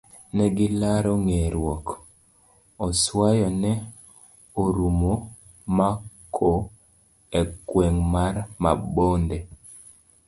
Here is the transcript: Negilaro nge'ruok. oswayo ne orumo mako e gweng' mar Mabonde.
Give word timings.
Negilaro 0.37 1.13
nge'ruok. 1.25 1.85
oswayo 2.87 3.47
ne 3.61 3.73
orumo 4.63 5.13
mako 5.77 6.51
e 7.39 7.41
gweng' 7.69 8.03
mar 8.13 8.35
Mabonde. 8.63 9.39